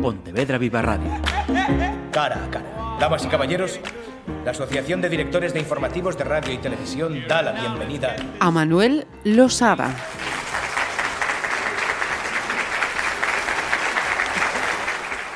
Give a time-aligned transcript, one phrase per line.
[0.00, 1.10] Pontevedra Viva Radio.
[2.10, 2.96] Cara a cara.
[2.98, 3.80] Damas y caballeros,
[4.44, 9.06] la Asociación de Directores de Informativos de Radio y Televisión da la bienvenida a Manuel
[9.24, 9.94] Losada.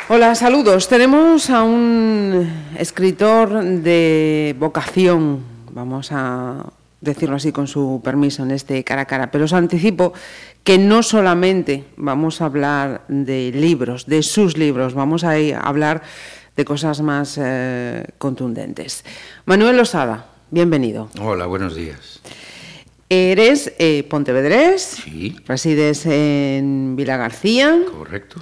[0.09, 0.89] Hola, saludos.
[0.89, 2.47] Tenemos a un
[2.77, 5.43] escritor de vocación,
[5.73, 6.65] vamos a
[7.05, 10.13] decirlo así con su permiso en este cara a cara, pero os anticipo
[10.65, 16.03] que no solamente vamos a hablar de libros, de sus libros, vamos a hablar
[16.57, 19.05] de cosas más eh, contundentes.
[19.45, 21.11] Manuel Osada, bienvenido.
[21.21, 22.21] Hola, buenos días.
[23.09, 25.37] Eres eh, pontevedrés, sí.
[25.47, 27.79] resides en Vila García.
[27.97, 28.41] Correcto.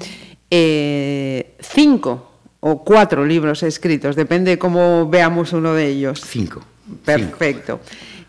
[0.51, 6.23] Eh, cinco o cuatro libros escritos, depende cómo veamos uno de ellos.
[6.25, 6.63] Cinco.
[7.05, 7.81] Perfecto.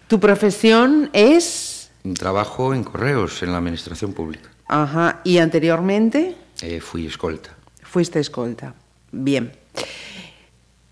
[0.08, 1.92] ¿Tu profesión es?
[2.18, 4.50] Trabajo en correos, en la administración pública.
[4.68, 5.22] Ajá.
[5.24, 6.36] ¿Y anteriormente?
[6.62, 7.56] Eh, fui escolta.
[7.82, 8.76] Fuiste escolta.
[9.12, 9.52] Bien.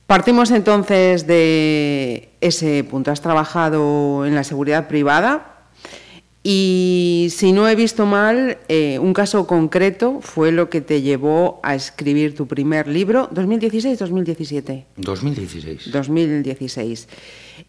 [0.07, 3.11] Partimos entonces de ese punto.
[3.11, 5.51] Has trabajado en la seguridad privada
[6.43, 11.59] y, si no he visto mal, eh, un caso concreto fue lo que te llevó
[11.61, 14.85] a escribir tu primer libro, ¿2016-2017?
[14.97, 15.91] 2016.
[15.91, 17.07] 2016.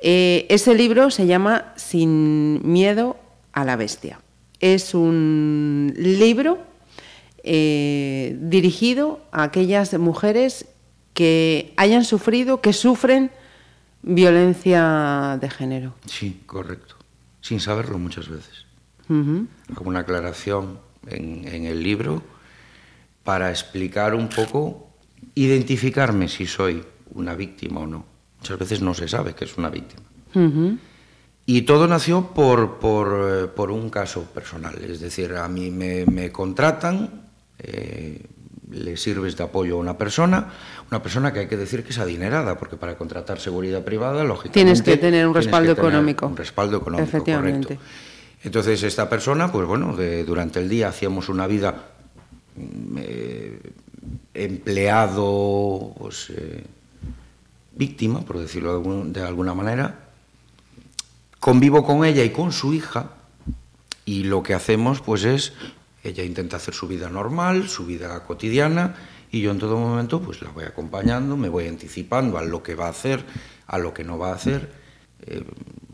[0.00, 3.16] Ese libro se llama Sin miedo
[3.52, 4.20] a la bestia.
[4.60, 6.58] Es un libro
[7.44, 10.66] eh, dirigido a aquellas mujeres
[11.12, 13.30] que hayan sufrido, que sufren
[14.02, 15.94] violencia de género.
[16.06, 16.96] Sí, correcto.
[17.40, 18.66] Sin saberlo muchas veces.
[19.08, 22.22] Hago una aclaración en, el libro
[23.24, 24.88] para explicar un poco,
[25.34, 28.06] identificarme si soy una víctima o no.
[28.42, 30.02] Muchas veces no se sabe que es una víctima.
[31.46, 34.82] Y todo nació por, por, por, un caso personal.
[34.82, 37.28] Es decir, a mí me, me contratan,
[37.60, 38.26] eh,
[38.68, 40.50] le sirves de apoyo a una persona,
[40.90, 44.52] una persona que hay que decir que es adinerada, porque para contratar seguridad privada, lógicamente...
[44.54, 46.26] Tienes que tener un respaldo económico.
[46.26, 47.76] Un respaldo económico, Efectivamente.
[47.76, 47.84] correcto.
[48.42, 49.96] Entonces esta persona, pues bueno,
[50.26, 51.92] durante el día hacíamos una vida
[52.96, 53.60] eh,
[54.34, 56.64] empleado, pues, eh,
[57.82, 59.86] víctima, por decirlo de, alguna manera.
[61.40, 63.10] Convivo con ella y con su hija
[64.04, 65.52] y lo que hacemos pues es
[66.04, 68.94] ella intenta hacer su vida normal, su vida cotidiana,
[69.32, 72.76] y yo en todo momento pues la voy acompañando, me voy anticipando a lo que
[72.76, 73.24] va a hacer,
[73.66, 74.72] a lo que no va a hacer.
[75.26, 75.44] Eh,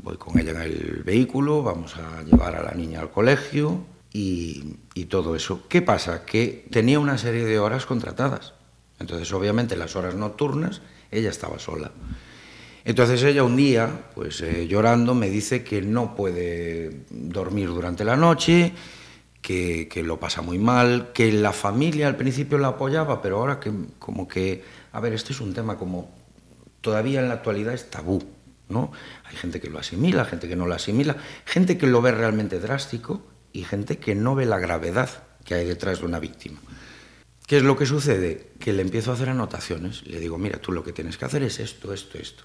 [0.03, 3.81] voy con ella en el vehículo, vamos a llevar a la niña al colegio
[4.13, 5.63] y, y todo eso.
[5.69, 6.25] ¿Qué pasa?
[6.27, 8.53] Que tenía una serie de horas contratadas.
[8.99, 11.91] Entonces, obviamente, las horas nocturnas, ella estaba sola.
[12.85, 18.17] Entonces ella un día, pues eh, llorando, me dice que no puede dormir durante la
[18.17, 18.73] noche,
[19.43, 23.73] que, lo pasa muy mal, que la familia al principio la apoyaba, pero ahora que
[23.99, 26.11] como que, a ver, este es un tema como
[26.81, 28.23] todavía en la actualidad es tabú,
[28.69, 28.93] ¿no?
[29.25, 32.61] Hay gente que lo asimila, gente que no lo asimila, gente que lo ve realmente
[32.61, 35.11] drástico y gente que no ve la gravedad
[35.45, 36.61] que hay detrás de una víctima.
[37.49, 38.51] ¿Qué es lo que sucede?
[38.61, 40.07] Que le empiezo a hacer anotaciones.
[40.07, 42.45] Le digo, mira, tú lo que tienes que hacer es esto, esto, esto.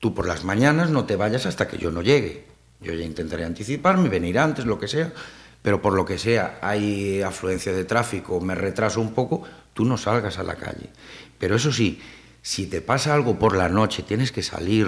[0.00, 2.44] Tú por las mañanas no te vayas hasta que yo no llegue.
[2.82, 5.14] Yo ya intentaré anticiparme, venir antes, lo que sea,
[5.62, 9.96] pero por lo que sea hay afluencia de tráfico, me retraso un poco, tú no
[9.96, 10.90] salgas a la calle.
[11.38, 11.98] Pero eso sí,
[12.42, 14.86] si te pasa algo por la noche, tienes que salir,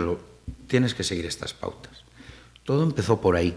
[0.66, 2.04] tienes que seguir estas pautas.
[2.64, 3.56] Todo empezó por ahí.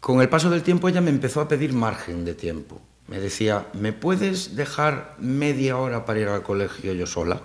[0.00, 2.80] Con el paso del tiempo ella me empezó a pedir margen de tiempo.
[3.08, 7.40] Me decía, ¿me puedes dejar media hora para ir al colegio yo sola?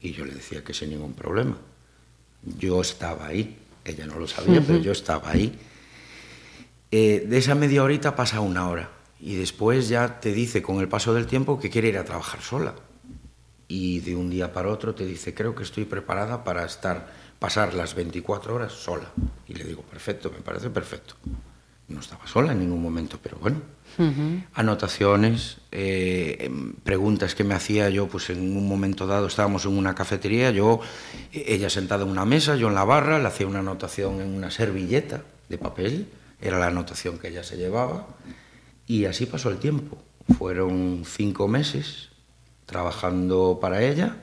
[0.00, 1.56] Y yo le decía que sin ningún problema.
[2.58, 5.56] Yo estaba ahí, ella no lo sabía, pero yo estaba ahí.
[6.90, 10.88] Eh, de esa media horita pasa una hora y después ya te dice con el
[10.88, 12.74] paso del tiempo que quiere ir a trabajar sola.
[13.68, 17.72] Y de un día para otro te dice, creo que estoy preparada para estar, pasar
[17.72, 19.10] las 24 horas sola.
[19.48, 21.14] Y le digo, perfecto, me parece perfecto.
[21.88, 23.60] No estaba sola en ningún momento, pero bueno.
[24.54, 29.78] Anotaciones, eh, em, preguntas que me hacía yo, pues en un momento dado estábamos en
[29.78, 30.80] una cafetería, yo,
[31.32, 34.50] ella sentada en una mesa, yo en la barra, le hacía una anotación en una
[34.50, 36.08] servilleta de papel
[36.44, 38.06] era la anotación que ella se llevaba,
[38.86, 39.96] y así pasó el tiempo.
[40.38, 42.10] Fueron cinco meses
[42.66, 44.16] trabajando para ella,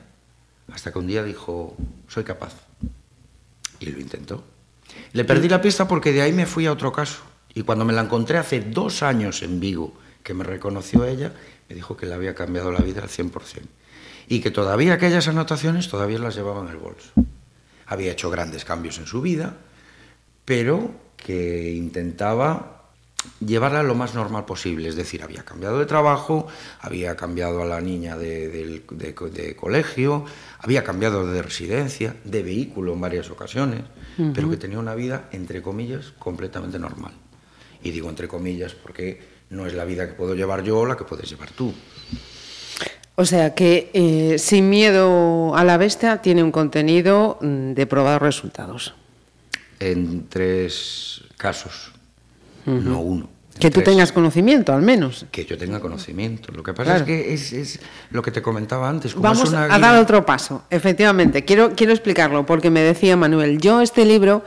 [0.72, 1.76] hasta que un día dijo,
[2.06, 2.54] soy capaz.
[3.80, 4.44] Y lo intentó.
[5.12, 7.22] Le perdí la pista porque de ahí me fui a otro caso.
[7.54, 11.32] Y cuando me la encontré hace dos años en Vigo, que me reconoció ella,
[11.68, 13.30] me dijo que le había cambiado la vida al 100%.
[14.28, 17.10] Y que todavía aquellas anotaciones todavía las llevaba en el bolso.
[17.86, 19.56] Había hecho grandes cambios en su vida,
[20.44, 22.78] pero que intentaba
[23.44, 24.88] llevarla lo más normal posible.
[24.88, 26.46] Es decir, había cambiado de trabajo,
[26.80, 30.24] había cambiado a la niña de, de- de co- de colegio,
[30.58, 33.82] había cambiado de residencia, de vehículo en varias ocasiones,
[34.34, 37.12] pero que tenía una vida, entre comillas, completamente normal.
[37.82, 39.20] Y digo entre comillas porque
[39.50, 41.72] no es la vida que puedo llevar yo o la que puedes llevar tú.
[43.14, 48.22] O sea que eh, Sin miedo a la bestia tiene un contenido mm, de probados
[48.22, 48.94] resultados.
[49.80, 51.92] En tres casos,
[52.64, 53.28] no uno.
[53.58, 53.90] Que tú tres.
[53.90, 55.26] tengas conocimiento, al menos.
[55.30, 56.52] Que yo tenga conocimiento.
[56.52, 57.00] Lo que pasa Claro.
[57.00, 57.80] es que es, es
[58.10, 59.12] lo que te comentaba antes.
[59.12, 61.44] como Vamos a dar otro paso, efectivamente.
[61.44, 64.42] Quiero, quiero explicarlo, porque me decía Manuel, yo este libro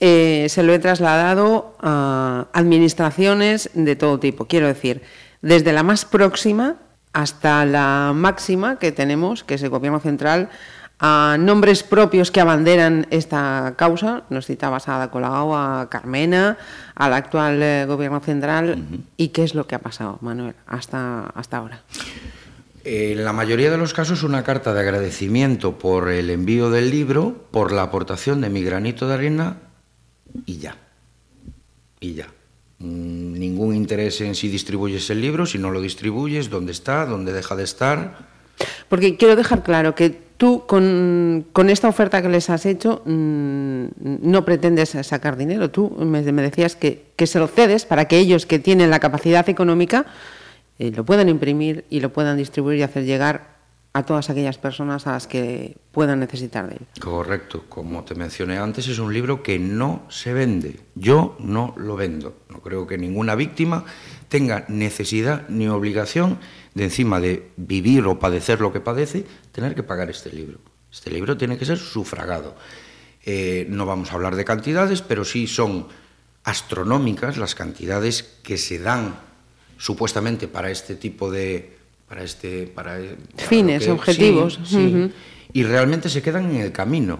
[0.00, 4.46] eh, se lo he trasladado a administraciones de todo tipo.
[4.46, 5.02] Quiero decir,
[5.42, 6.76] desde la más próxima
[7.12, 10.50] hasta la máxima que tenemos, que es el Gobierno Central,
[10.98, 14.24] a nombres propios que abanderan esta causa.
[14.28, 16.58] Nos citabas a Ada Colau, a Carmena,
[16.94, 18.84] al actual eh, Gobierno Central.
[19.16, 21.80] ¿Y qué es lo que ha pasado, Manuel, hasta, hasta ahora?
[22.84, 27.34] En la mayoría de los casos una carta de agradecimiento por el envío del libro,
[27.50, 29.56] por la aportación de mi granito de arena
[30.44, 30.76] y ya.
[32.00, 32.26] Y ya.
[32.78, 37.32] Mm, Ningún interés en si distribuyes el libro, si no lo distribuyes, dónde está, dónde
[37.32, 38.18] deja de estar.
[38.88, 43.84] Porque quiero dejar claro que tú con, con esta oferta que les has hecho mm,
[44.22, 45.70] no pretendes sacar dinero.
[45.70, 49.48] Tú me, decías que, que se lo cedes para que ellos que tienen la capacidad
[49.48, 50.06] económica
[50.78, 53.55] eh, lo puedan imprimir y lo puedan distribuir y hacer llegar
[53.96, 56.86] a todas aquellas personas a las que puedan necesitar de él.
[57.00, 60.80] Correcto, como te mencioné antes, es un libro que no se vende.
[60.94, 62.36] Yo no lo vendo.
[62.50, 63.86] No creo que ninguna víctima
[64.28, 66.38] tenga necesidad ni obligación
[66.74, 70.58] de encima de vivir o padecer lo que padece, tener que pagar este libro.
[70.92, 72.54] Este libro tiene que ser sufragado.
[73.24, 75.88] Eh, no vamos a hablar de cantidades, pero sí son
[76.44, 79.18] astronómicas las cantidades que se dan
[79.78, 81.78] supuestamente para este tipo de
[82.08, 82.98] para este para,
[83.36, 84.60] Fines, objetivos.
[84.64, 85.12] sí,
[85.52, 87.18] y realmente se quedan en el camino.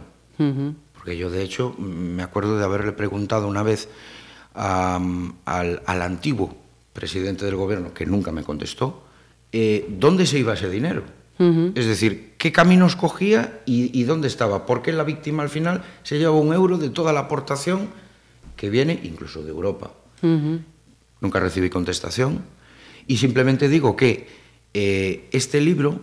[0.95, 3.89] Porque yo de hecho me acuerdo de haberle preguntado una vez
[4.55, 5.01] a,
[5.45, 6.57] al, al antiguo
[6.93, 9.03] presidente del gobierno que nunca me contestó
[9.53, 11.05] eh, dónde se iba ese dinero
[11.39, 15.85] es decir qué caminos cogía y, y dónde estaba por qué la víctima al final
[16.03, 17.89] se lleva un euro de toda la aportación
[18.57, 19.91] que viene incluso de Europa
[21.21, 22.41] nunca recibí contestación.
[23.07, 24.27] Y simplemente digo que
[24.75, 26.01] eh, este libro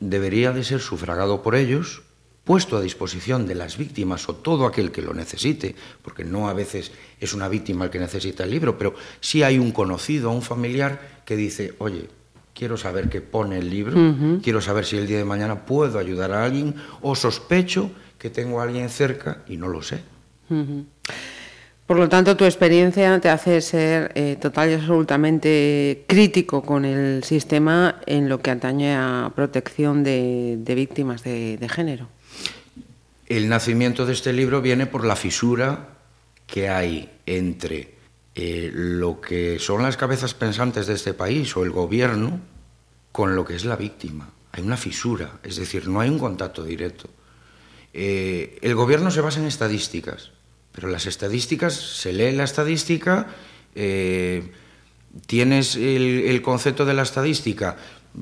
[0.00, 2.02] debería de ser sufragado por ellos,
[2.44, 6.54] puesto a disposición de las víctimas o todo aquel que lo necesite, porque no a
[6.54, 6.90] veces
[7.20, 11.22] es una víctima el que necesita el libro, pero sí hay un conocido, un familiar
[11.24, 12.08] que dice, oye,
[12.54, 16.32] quiero saber qué pone el libro, quiero saber si el día de mañana puedo ayudar
[16.32, 20.02] a alguien o sospecho que tengo a alguien cerca y no lo sé.
[21.86, 27.24] Por lo tanto, tu experiencia te hace ser eh, total y absolutamente crítico con el
[27.24, 32.08] sistema en lo que atañe a protección de, víctimas de, de género.
[33.26, 35.88] El nacimiento de este libro viene por la fisura
[36.46, 37.94] que hay entre
[38.34, 42.40] eh, lo que son las cabezas pensantes de este país o el gobierno
[43.10, 44.30] con lo que es la víctima.
[44.52, 47.10] Hay una fisura, es decir, no hay un contacto directo.
[47.92, 50.30] Eh, el gobierno se basa en estadísticas,
[50.72, 53.28] pero las estadísticas, se lee la estadística,
[53.74, 54.50] eh,
[55.26, 57.76] tienes el, el concepto de la estadística,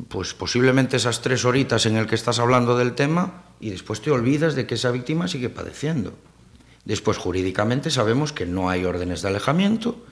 [0.08, 4.10] pues posiblemente esas tres horitas en el que estás hablando del tema y después te
[4.10, 6.15] olvidas de que esa víctima sigue padeciendo.
[6.84, 10.03] Después, jurídicamente, sabemos que no hay órdenes de alejamiento,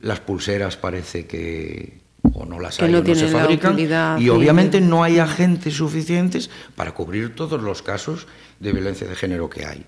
[0.00, 2.00] las pulseras parece que
[2.32, 3.78] o no las Que hay no o no se fabrican
[4.20, 8.26] y obviamente no hay agentes suficientes para cubrir todos los casos
[8.60, 9.84] de violencia de género que hay.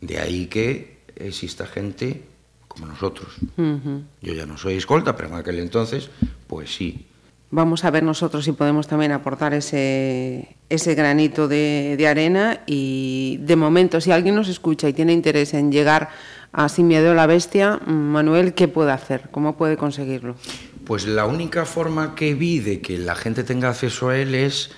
[0.00, 2.22] De ahí que exista gente
[2.68, 3.34] como nosotros.
[3.56, 6.10] Yo ya no soy escolta, pero en aquel entonces,
[6.46, 7.06] pues sí.
[7.50, 13.38] Vamos a ver nosotros si podemos también aportar ese, ese granito de, de arena y
[13.42, 16.08] de momento, si alguien nos escucha y tiene interés en llegar
[16.52, 19.28] a Sin Miedo a la Bestia, Manuel, ¿qué puede hacer?
[19.30, 20.36] ¿Cómo puede conseguirlo?
[20.86, 24.70] Pues la única forma que vi de que la gente tenga acceso a él es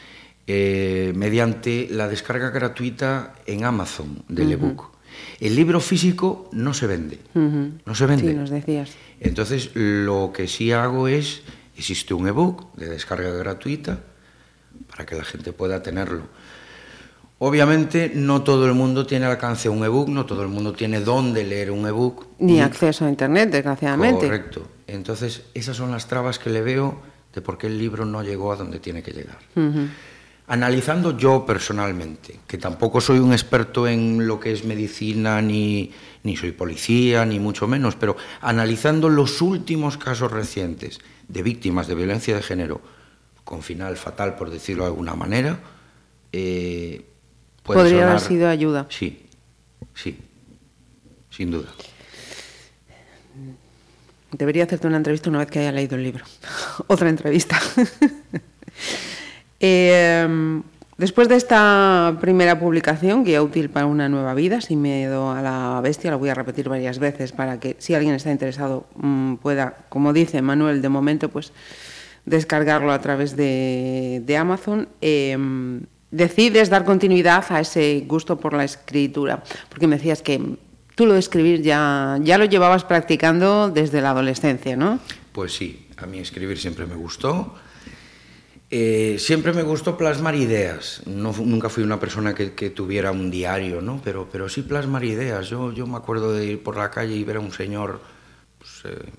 [0.46, 4.93] eh, mediante la descarga gratuita en Amazon del ebook.
[5.40, 7.18] El libro físico no se vende.
[7.34, 8.30] No se vende.
[8.30, 8.90] Sí, nos decías.
[9.20, 11.42] Entonces, lo que sí hago es,
[11.76, 14.00] existe un ebook de descarga gratuita
[14.90, 16.22] para que la gente pueda tenerlo.
[17.38, 21.00] Obviamente, no todo el mundo tiene alcance a un ebook, no todo el mundo tiene
[21.00, 22.26] dónde leer un ebook.
[22.38, 24.26] Ni acceso a Internet, desgraciadamente.
[24.26, 24.68] Correcto.
[24.86, 27.02] Entonces, esas son las trabas que le veo
[27.34, 29.38] de por qué el libro no llegó a donde tiene que llegar.
[30.46, 35.90] Analizando yo personalmente, que tampoco soy un experto en lo que es medicina, ni,
[36.22, 40.98] ni soy policía, ni mucho menos, pero analizando los últimos casos recientes
[41.28, 42.82] de víctimas de violencia de género,
[43.42, 45.58] con final fatal, por decirlo de alguna manera,
[46.32, 47.06] eh,
[47.62, 48.86] puede Podría sonar- haber sido ayuda.
[48.90, 49.24] Sí,
[49.94, 50.18] sí,
[51.30, 51.68] sin duda.
[54.32, 56.24] Debería hacerte una entrevista una vez que haya leído el libro.
[56.86, 57.58] Otra entrevista.
[59.66, 60.60] Eh,
[60.98, 65.80] después de esta primera publicación, Guía útil para una nueva vida, sin miedo a la
[65.82, 69.86] bestia, lo voy a repetir varias veces para que si alguien está interesado mm, pueda,
[69.88, 71.54] como dice Manuel, de momento, pues
[72.26, 74.86] descargarlo a través de, de Amazon.
[75.00, 75.34] Eh,
[76.10, 80.58] decides dar continuidad a ese gusto por la escritura, porque me decías que
[80.94, 84.98] tú lo de escribir ya, ya lo llevabas practicando desde la adolescencia, ¿no?
[85.32, 87.54] Pues sí, a mí escribir siempre me gustó.
[88.76, 91.00] Eh, siempre me gustó plasmar ideas.
[91.06, 94.00] Nunca fui una persona que, tuviera un diario, ¿no?
[94.02, 95.48] Pero, pero sí plasmar ideas.
[95.48, 98.00] Yo, yo me acuerdo de ir por la calle y ver a un señor,
[98.58, 99.12] pues, eh,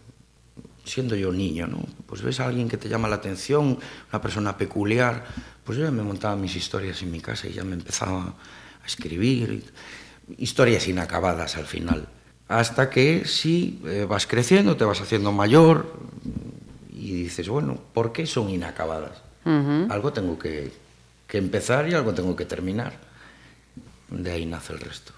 [0.83, 1.85] siendo yo niño, ¿no?
[2.05, 3.79] Pues ves a alguien que te llama la atención,
[4.11, 5.23] una persona peculiar.
[5.63, 8.35] Pues yo ya me montaba mis historias en mi casa y ya me empezaba
[8.83, 9.71] a escribir.
[10.37, 12.09] Historias inacabadas al final.
[12.49, 15.93] Hasta que sí eh, vas creciendo, te vas haciendo mayor
[16.91, 19.24] y dices, bueno, ¿por qué son inacabadas?
[19.89, 20.71] Algo tengo que,
[21.27, 22.93] que empezar y algo tengo que terminar.
[24.09, 25.13] De ahí nace el resto.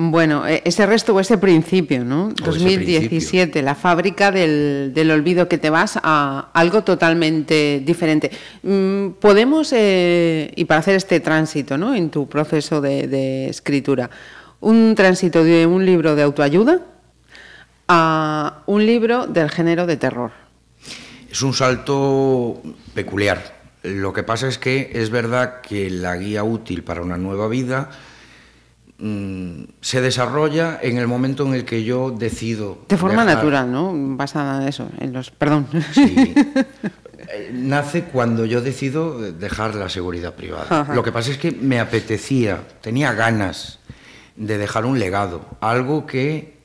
[0.00, 2.28] Bueno, eh, ese resto o ese principio, ¿no?
[2.28, 8.30] ese 2017, la fábrica del, del olvido que te vas a algo totalmente diferente.
[8.62, 11.96] Mm, Podemos, eh, y para hacer este tránsito, ¿no?
[11.96, 14.08] En tu proceso de, de escritura,
[14.60, 16.80] un tránsito de un libro de autoayuda
[17.88, 20.30] a un libro del género de terror.
[21.30, 22.60] Es un salto
[22.94, 23.56] peculiar.
[23.82, 27.90] Lo que pasa es que es verdad que la guía útil para una nueva vida
[28.98, 32.78] mm, se desarrolla en el momento en el que yo decido...
[32.88, 33.92] De forma dejar- natural, ¿no?
[34.16, 35.30] Basada en eso, en los...
[35.30, 35.66] Perdón.
[35.92, 36.34] Sí.
[37.30, 40.66] Eh, Nace cuando yo decido dejar la seguridad privada.
[40.82, 40.94] Ajá.
[40.94, 43.80] Lo que pasa es que me apetecía, tenía ganas
[44.36, 46.56] de dejar un legado, algo que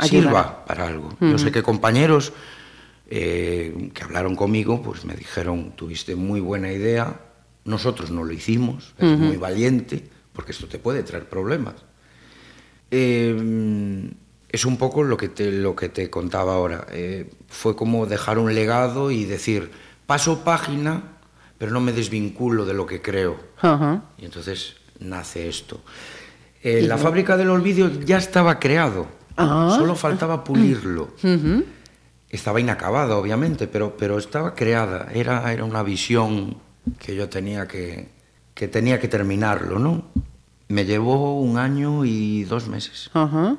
[0.00, 1.10] sirva para algo.
[1.20, 2.32] Yo sé que compañeros
[3.16, 7.20] eh, que hablaron conmigo, pues me dijeron, tuviste muy buena idea,
[7.64, 10.02] nosotros no lo hicimos, es muy valiente,
[10.32, 11.74] porque esto te puede traer problemas.
[12.90, 14.10] Eh,
[14.48, 16.86] es un poco lo que te, lo que te contaba ahora.
[16.92, 19.70] Eh, fue como dejar un legado y decir,
[20.06, 21.02] paso página,
[21.58, 23.36] pero no me desvinculo de lo que creo.
[23.60, 24.02] Ajá.
[24.18, 25.80] Y entonces nace esto.
[26.62, 29.06] Eh, la fábrica del olvido ya estaba creado,
[29.36, 29.74] Ah.
[29.76, 31.10] solo faltaba pulirlo.
[32.34, 35.08] Estaba inacabada, obviamente, pero, pero estaba creada.
[35.14, 36.56] Era, era una visión
[36.98, 38.08] que yo tenía que,
[38.54, 40.04] que tenía que terminarlo, ¿no?
[40.66, 43.56] Me llevó un año y dos meses, Ajá.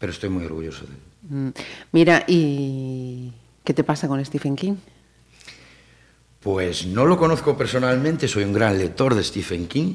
[0.00, 0.98] pero estoy muy orgulloso de él.
[1.30, 1.48] Mm,
[1.92, 3.32] Mira, ¿y
[3.62, 4.74] qué te pasa con Stephen King?
[6.40, 9.94] Pues no lo conozco personalmente, soy un gran lector de Stephen King,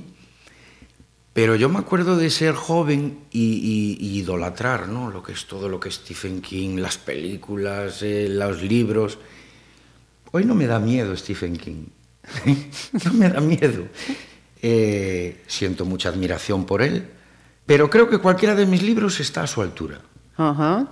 [1.37, 5.11] pero yo me acuerdo de ser joven y, y- y idolatrar, ¿no?
[5.11, 9.19] Lo que es todo lo que es Stephen King, las películas, eh, los libros.
[10.31, 11.85] Hoy no me da miedo Stephen King,
[13.05, 13.83] no me da miedo.
[14.63, 17.05] Eh, siento mucha admiración por él,
[17.67, 20.01] pero creo que cualquiera de mis libros está a su altura.
[20.37, 20.87] Ajá.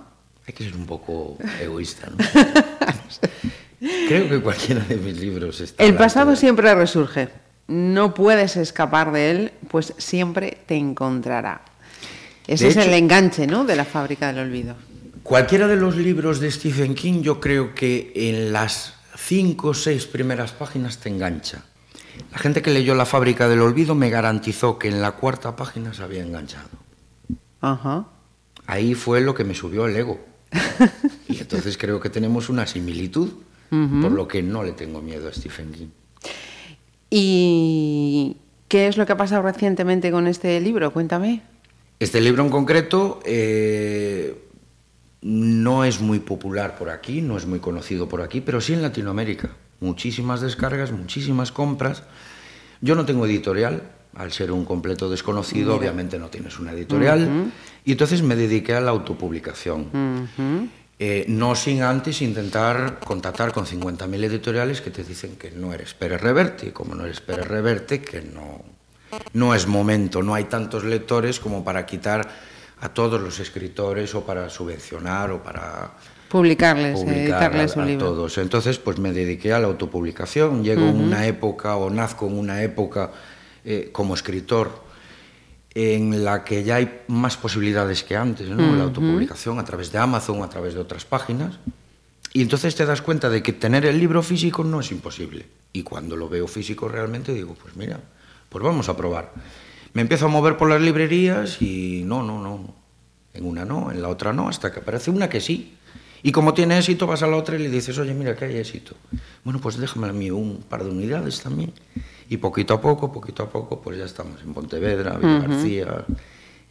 [0.46, 2.18] Hay que ser un poco egoísta, ¿no?
[4.08, 5.82] Creo que cualquiera de mis libros está.
[5.82, 6.40] a El la pasado altura.
[6.40, 7.28] siempre resurge.
[7.68, 11.62] No puedes escapar de él, pues siempre te encontrará.
[12.46, 13.64] Ese De es hecho- el enganche, ¿no?
[13.64, 14.76] De la fábrica del olvido.
[15.24, 20.06] Cualquiera de los libros de Stephen King, yo creo que en las cinco o seis
[20.06, 21.64] primeras páginas te engancha.
[22.30, 25.92] La gente que leyó La fábrica del olvido me garantizó que en la cuarta página
[25.92, 26.68] se había enganchado.
[27.60, 28.06] Ajá.
[28.68, 30.20] Ahí fue lo que me subió el ego.
[31.28, 33.30] Y entonces creo que tenemos una similitud,
[33.68, 35.88] por lo que no le tengo miedo a Stephen King.
[37.10, 38.36] ¿Y
[38.68, 40.92] qué es lo que ha pasado recientemente con este libro?
[40.92, 41.42] Cuéntame.
[41.98, 44.36] Este libro en concreto eh,
[45.22, 48.82] no es muy popular por aquí, no es muy conocido por aquí, pero sí en
[48.82, 49.50] Latinoamérica.
[49.80, 52.02] Muchísimas descargas, muchísimas compras.
[52.80, 53.82] Yo no tengo editorial,
[54.14, 57.52] al ser un completo desconocido, obviamente no tienes una editorial.
[57.84, 60.30] Y entonces me dediqué a la autopublicación.
[60.98, 65.92] Eh, no sin antes intentar contactar con 50.000 editoriales que te dicen que no eres
[65.92, 68.64] Pérez Reverte, y como no eres Pérez Reverte, que no,
[69.34, 72.26] no es momento, no hay tantos lectores como para quitar
[72.80, 75.92] a todos los escritores o para subvencionar o para
[76.30, 78.06] publicarles, eh, publicar editarles a, un libro.
[78.06, 78.38] A todos.
[78.38, 80.64] Entonces, pues me dediqué a la autopublicación.
[80.64, 81.04] Llego uh -huh.
[81.04, 83.12] una época o nazco en una época
[83.64, 84.85] eh, como escritor
[85.78, 88.74] en la que ya hay más posibilidades que antes, ¿no?
[88.74, 91.58] La autopublicación a través de Amazon, a través de otras páginas.
[92.32, 95.44] Y entonces te das cuenta de que tener el libro físico no es imposible.
[95.74, 98.00] Y cuando lo veo físico realmente digo, pues mira,
[98.48, 99.34] pues vamos a probar.
[99.92, 102.74] Me empiezo a mover por las librerías y no, no, no.
[103.34, 105.76] En una no, en la otra no, hasta que aparece una que sí.
[106.26, 108.56] Y como tiene éxito, vas a la otra y le dices, oye, mira que hay
[108.56, 108.96] éxito.
[109.44, 111.72] Bueno, pues déjame a mí un par de unidades también.
[112.28, 116.04] Y poquito a poco, poquito a poco, pues ya estamos en Pontevedra, Villa García,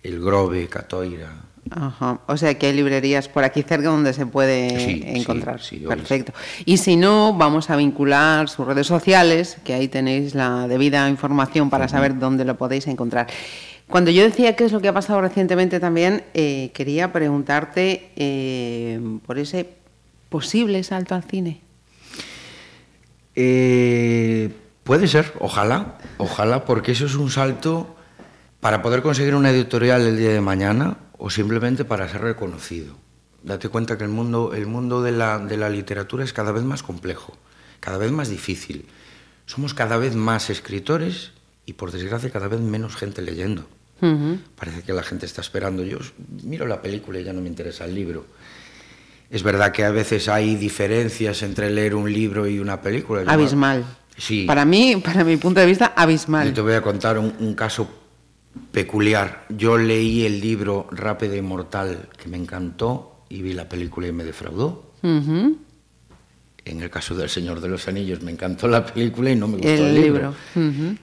[0.03, 1.31] El Grove, Catoira.
[1.71, 2.19] Ajá.
[2.27, 5.61] O sea que hay librerías por aquí cerca donde se puede Sí, encontrar.
[5.61, 6.33] sí, sí, Perfecto.
[6.65, 11.69] Y si no, vamos a vincular sus redes sociales, que ahí tenéis la debida información
[11.69, 13.27] para saber dónde lo podéis encontrar.
[13.87, 18.99] Cuando yo decía qué es lo que ha pasado recientemente también, eh, quería preguntarte eh,
[19.25, 19.69] por ese
[20.29, 21.61] posible salto al cine.
[23.35, 24.49] Eh,
[24.83, 27.95] puede ser, ojalá, ojalá, porque eso es un salto
[28.59, 32.95] para poder conseguir una editorial el día de mañana o simplemente para ser reconocido.
[33.43, 36.63] Date cuenta que el mundo, el mundo de, la, de la literatura es cada vez
[36.63, 37.37] más complejo,
[37.79, 38.87] cada vez más difícil.
[39.45, 41.31] Somos cada vez más escritores
[41.65, 43.65] y por desgracia cada vez menos gente leyendo.
[44.55, 45.83] Parece que la gente está esperando.
[45.83, 45.97] Yo
[46.43, 48.25] miro la película y ya no me interesa el libro.
[49.31, 53.23] Es verdad que a veces hay diferencias entre leer un libro y una película.
[53.23, 53.83] Yo- Abismal.
[54.17, 54.45] Sí.
[54.45, 56.47] Para mí, para mi punto de vista, abismal.
[56.49, 57.87] Yo te voy a contar un, un caso
[58.71, 59.45] peculiar.
[59.49, 64.11] Yo leí el libro Rápido y Mortal, que me encantó, y vi la película y
[64.11, 64.91] me defraudó.
[65.01, 65.57] Ujú.
[66.65, 69.57] En el caso del Señor de los Anillos me encantó la película y no me
[69.57, 70.33] gustó El el, libro.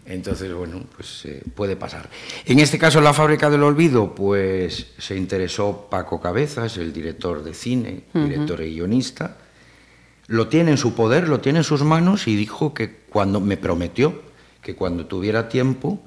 [0.05, 2.11] Entonces, bueno, pues eh, puede pasar.
[2.45, 7.55] En este caso, La Fábrica del Olvido, pues se interesó Paco Cabezas, el director de
[7.55, 9.37] cine, director y guionista.
[10.27, 13.57] Lo tiene en su poder, lo tiene en sus manos y dijo que cuando me
[13.57, 16.01] prometió que cuando tuviera tiempo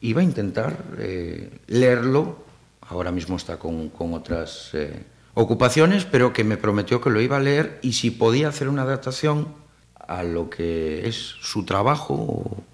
[0.00, 2.44] iba a intentar eh, leerlo.
[2.88, 5.02] Ahora mismo está con, con otras eh,
[5.36, 8.82] ocupaciones, pero que me prometió que lo iba a leer y si podía hacer una
[8.82, 9.48] adaptación
[9.94, 12.64] a lo que es su trabajo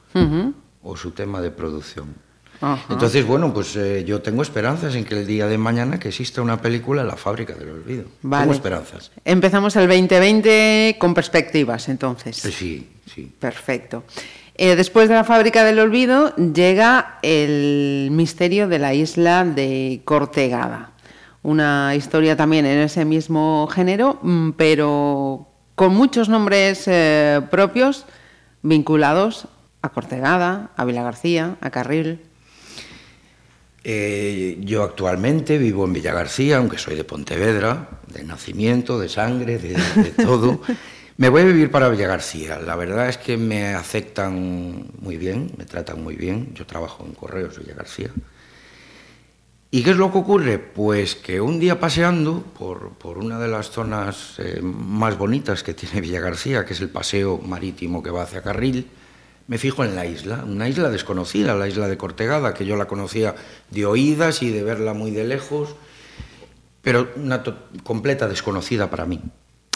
[0.83, 2.15] o, su tema de producción.
[2.89, 6.41] Entonces, bueno, pues eh, yo tengo esperanzas en que el día de mañana que exista
[6.41, 8.05] una película, La fábrica del olvido.
[8.23, 8.45] Vale.
[8.45, 9.11] Tengo esperanzas.
[9.25, 12.45] Empezamos el 2020 con perspectivas, entonces.
[12.45, 13.33] Eh, Sí, sí.
[13.41, 14.05] Perfecto.
[14.55, 20.92] Eh, después de la fábrica del olvido llega el misterio de la isla de Cortegada.
[21.43, 28.07] Una historia también en ese mismo género, mm, pero con muchos nombres eh, propios
[28.63, 29.49] vinculados
[29.83, 32.21] a Cortegada, a Vila García, a Carril.
[33.85, 39.59] Eh, yo actualmente vivo en Villa García, aunque soy de Pontevedra, de nacimiento, de sangre,
[39.59, 40.61] de, de todo.
[41.17, 42.61] Me voy a vivir para Villa García.
[42.61, 46.55] La verdad es que me aceptan muy bien, me tratan muy bien.
[46.55, 48.11] Yo trabajo en Correos Villa García.
[49.75, 50.59] ¿Y qué es lo que ocurre?
[50.59, 55.73] Pues que un día paseando por, por una de las zonas eh, más bonitas que
[55.73, 58.87] tiene Villa García, que es el paseo marítimo que va hacia Carril,
[59.47, 62.85] me fijo en la isla, una isla desconocida, la isla de Cortegada, que yo la
[62.87, 63.35] conocía
[63.71, 65.75] de oídas y de verla muy de lejos,
[66.83, 67.43] pero una
[67.83, 69.23] completa desconocida para mí.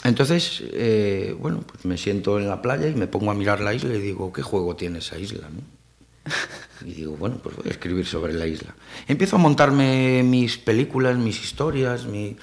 [0.04, 3.72] Entonces, eh, bueno, pues me siento en la playa y me pongo a mirar la
[3.72, 5.48] isla y digo, ¿qué juego tiene esa isla?
[5.48, 5.62] no?
[6.84, 8.74] Y digo, bueno, pues voy a escribir sobre la isla.
[9.06, 12.36] Empiezo a montarme mis películas, mis historias, mi...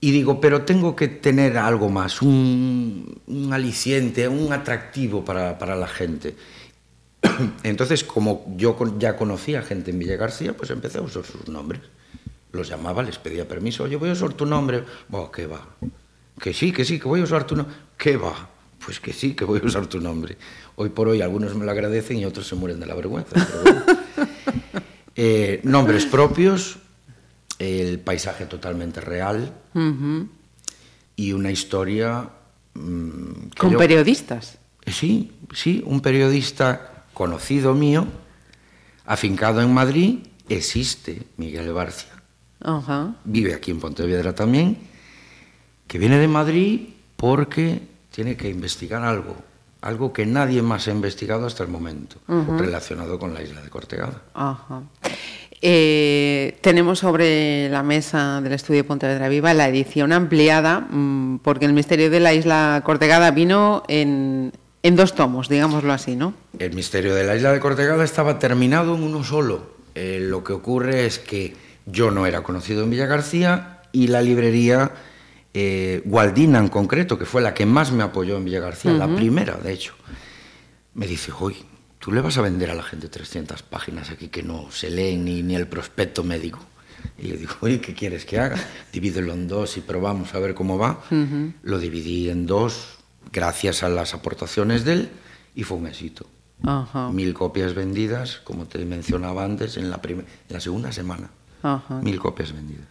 [0.00, 5.76] y digo, pero tengo que tener algo más, un, un aliciente, un atractivo para, para
[5.76, 6.34] la gente.
[7.62, 11.82] Entonces, como yo ya conocía gente en Villa García, pues empecé a usar sus nombres.
[12.52, 14.84] Los llamaba, les pedía permiso, oye, voy a usar tu nombre.
[15.10, 15.66] Oh, ¿qué va?
[16.40, 17.74] Que sí, que sí, que voy a usar tu nombre.
[17.96, 18.57] ¿Qué va?
[18.88, 20.38] Pues que sí, que voy a usar tu nombre.
[20.76, 23.34] Hoy por hoy algunos me lo agradecen y otros se mueren de la vergüenza.
[23.34, 23.82] pero bueno.
[25.20, 26.78] Eh, nombres propios,
[27.58, 29.52] el paisaje totalmente real
[31.16, 32.30] y una historia...
[32.72, 34.54] mm, Con yo- periodistas.
[34.86, 38.06] Eh, Sí, sí, un periodista conocido mío,
[39.04, 42.08] afincado en Madrid, existe, Miguel Barcia.
[43.24, 44.78] Vive aquí en Pontevedra también,
[45.86, 47.82] que viene de Madrid porque
[48.18, 49.36] tiene que investigar algo,
[49.80, 54.22] algo que nadie más ha investigado hasta el momento, relacionado con la isla de Cortegada.
[54.34, 54.82] Ajá.
[55.62, 61.74] Eh, tenemos sobre la mesa del estudio Pontevedra Viva la edición ampliada, mm, porque el
[61.74, 64.52] misterio de la isla Cortegada vino en,
[64.82, 66.34] en dos tomos, digámoslo así, ¿no?
[66.58, 69.76] El misterio de la isla de Cortegada estaba terminado en uno solo.
[69.94, 71.54] Eh, lo que ocurre es que
[71.86, 74.90] yo no era conocido en Villa García y la librería
[75.60, 79.12] eh, Gualdina en concreto, que fue la que más me apoyó en Villa García, la
[79.12, 79.94] primera, de hecho,
[80.94, 81.56] me dice, hoy
[81.98, 85.24] tú le vas a vender a la gente 300 páginas aquí que no se leen
[85.24, 86.60] ni, ni el prospecto médico.
[87.18, 88.56] Y le digo, oye, ¿qué quieres que haga?
[88.92, 91.00] Divídelo en dos y probamos a ver cómo va.
[91.62, 92.98] Lo dividí en dos
[93.32, 95.08] gracias a las aportaciones de él
[95.56, 96.26] y fue un éxito.
[97.12, 101.30] Mil copias vendidas, como te mencionaba antes, en la, en la segunda semana.
[102.02, 102.86] Mil copias vendidas.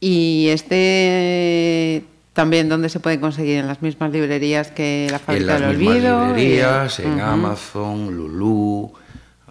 [0.00, 3.58] Y este también, ¿dónde se puede conseguir?
[3.58, 5.92] ¿En las mismas librerías que la Fábrica del Olvido?
[5.92, 8.92] En las mismas librerías, en Amazon, Lulu.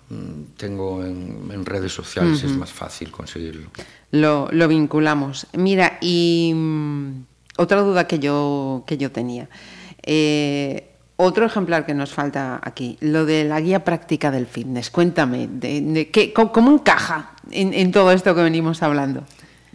[0.09, 3.69] Mm, tengo en, redes sociales, es más fácil conseguirlo.
[4.11, 5.47] Lo, lo vinculamos.
[5.53, 7.23] Mira, y mm,
[7.57, 9.49] otra duda que yo, que yo tenía.
[10.03, 14.89] Eh, otro ejemplar que nos falta aquí, lo de la guía práctica del fitness.
[14.89, 19.23] Cuéntame, de, qué, cómo, encaja en, todo esto que venimos hablando?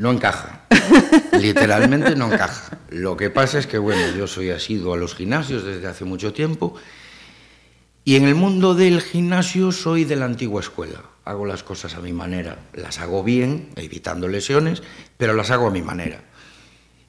[0.01, 0.65] No encaja,
[1.39, 2.79] literalmente no encaja.
[2.89, 6.33] Lo que pasa es que, bueno, yo soy asiduo a los gimnasios desde hace mucho
[6.33, 6.75] tiempo
[8.03, 11.03] y en el mundo del gimnasio soy de la antigua escuela.
[11.27, 14.83] Hago las cosas a mi manera, las hago bien, evitando lesiones,
[15.19, 16.25] pero las hago a mi manera.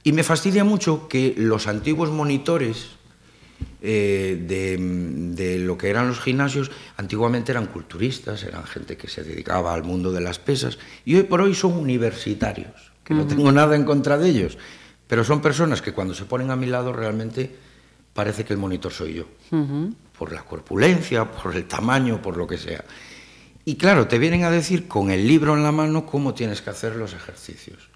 [0.03, 2.87] Y me fastidia mucho que los antiguos monitores
[3.81, 9.73] eh, de, lo que eran los gimnasios, antiguamente eran culturistas, eran gente que se dedicaba
[9.73, 13.75] al mundo de las pesas, y hoy por hoy son universitarios, que no tengo nada
[13.75, 14.57] en contra de ellos,
[15.07, 17.53] pero son personas que cuando se ponen a mi lado realmente
[18.13, 19.25] parece que el monitor soy yo,
[20.17, 22.83] por la corpulencia, por el tamaño, por lo que sea.
[23.65, 26.69] Y claro, te vienen a decir con el libro en la mano cómo tienes que
[26.69, 27.90] hacer los ejercicios.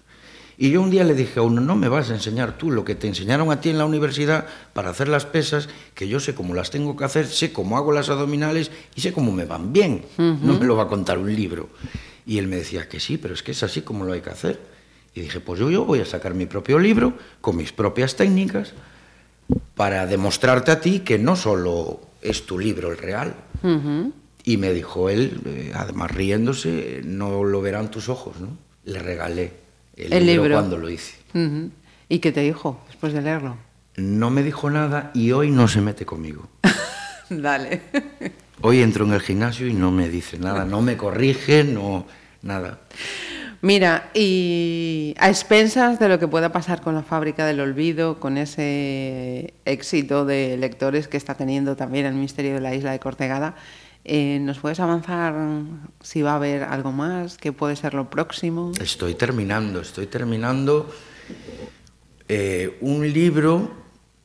[0.58, 2.84] Y yo un día le dije a uno, no me vas a enseñar tú lo
[2.84, 6.34] que te enseñaron a ti en la universidad para hacer las pesas, que yo sé
[6.34, 9.72] cómo las tengo que hacer, sé cómo hago las abdominales y sé cómo me van
[9.72, 10.04] bien.
[10.16, 11.68] No me lo va a contar un libro.
[12.24, 14.30] Y él me decía que sí, pero es que es así como lo hay que
[14.30, 14.58] hacer.
[15.14, 18.72] Y dije, pues yo, yo voy a sacar mi propio libro con mis propias técnicas
[19.74, 23.34] para demostrarte a ti que no solo es tu libro el real.
[24.42, 28.56] Y me dijo él, eh, además riéndose, no lo verán tus ojos, ¿no?
[28.84, 29.65] Le regalé
[29.96, 31.14] el, libro, cuando lo hice.
[32.08, 33.56] ¿Y qué te dijo después de leerlo?
[33.96, 36.48] No me dijo nada y hoy no se mete conmigo.
[37.30, 37.80] Dale.
[38.60, 42.06] hoy entro en el gimnasio y no me dice nada, no me corrige, no
[42.42, 42.80] nada.
[43.62, 48.36] Mira, y a expensas de lo que pueda pasar con la fábrica del olvido, con
[48.36, 53.56] ese éxito de lectores que está teniendo también el Misterio de la Isla de Cortegada,
[54.08, 55.34] eh, ¿Nos puedes avanzar
[56.00, 57.36] si va a haber algo más?
[57.38, 58.70] ¿Qué puede ser lo próximo?
[58.80, 60.88] Estoy terminando, estoy terminando
[62.28, 63.68] eh, un libro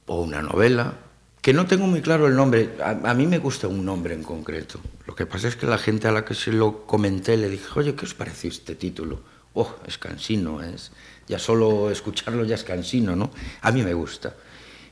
[0.06, 0.94] o una novela
[1.42, 2.76] que no tengo muy claro el nombre.
[2.84, 4.80] A, mí me gusta un nombre en concreto.
[5.08, 7.68] Lo que pasa es que la gente a la que se lo comenté le dije,
[7.76, 9.22] oye, ¿qué os pareció este título?
[9.56, 10.92] Oh, es cansino, es...
[11.28, 13.32] ya solo escucharlo ya es cansino, ¿no?
[13.62, 14.36] A mí me gusta.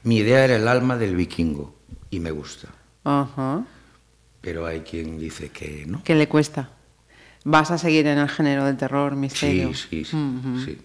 [0.02, 1.75] Mi idea era el alma del vikingo
[2.10, 2.69] y me gusta.
[3.04, 3.63] Ajá
[4.41, 6.04] Pero hay quien dice que no.
[6.04, 6.71] Que le cuesta.
[7.43, 9.73] ¿Vas a seguir en el género del terror, misterio?
[9.73, 10.15] Sí, sí, sí.
[10.15, 10.65] Uh -huh.
[10.65, 10.78] sí.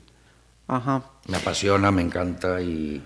[0.66, 1.04] Ajá.
[1.28, 3.02] Me apasiona, me encanta y,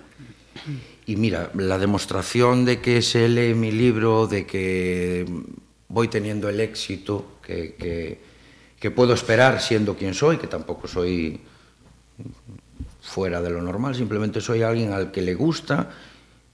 [1.07, 5.27] y mira, la demostración de que se lee mi libro, de que
[5.89, 8.21] voy teniendo el éxito que, que,
[8.79, 11.41] que puedo esperar siendo quien soy, que tampoco soy
[13.01, 15.91] fuera de lo normal, simplemente soy alguien al que le gusta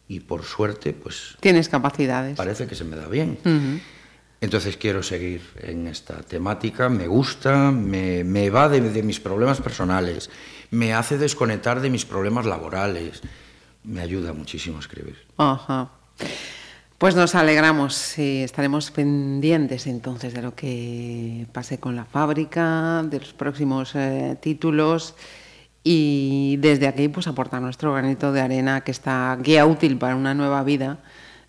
[0.08, 1.36] y por suerte, pues...
[1.40, 2.36] Tienes capacidades.
[2.36, 3.38] Parece que se me da bien.
[4.40, 10.28] Entonces quiero seguir en esta temática, me gusta, me, me va de, mis problemas personales,
[10.70, 13.22] me hace desconectar de mis problemas laborales,
[13.84, 15.16] me ayuda muchísimo a escribir.
[15.38, 15.92] Ajá.
[16.98, 23.20] Pues nos alegramos y estaremos pendientes entonces de lo que pase con la fábrica, de
[23.20, 25.14] los próximos eh, títulos
[25.84, 30.34] y desde aquí pues aportar nuestro granito de arena que esta guía útil para una
[30.34, 30.98] nueva vida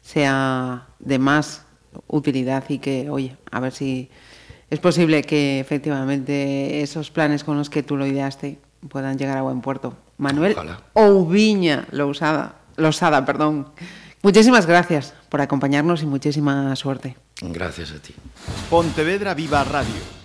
[0.02, 1.64] sea de más
[2.08, 4.10] utilidad y que, oye, a ver si
[4.70, 9.42] es posible que efectivamente esos planes con los que tú lo ideaste puedan llegar a
[9.42, 9.96] buen puerto.
[10.18, 10.56] Manuel
[10.94, 13.70] Ouviña Losada, Losada, perdón.
[14.22, 17.16] Muchísimas gracias por acompañarnos y muchísima suerte.
[17.42, 18.14] Gracias a ti.
[18.70, 20.25] Pontevedra Viva Radio